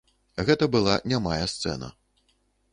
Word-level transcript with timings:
Гэта 0.47 0.67
была 0.77 0.95
нямая 1.13 1.45
сцэна. 1.55 1.91